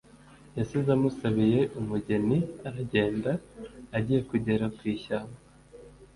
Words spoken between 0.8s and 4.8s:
amusabiye umugeni. aragenda, agiye kugera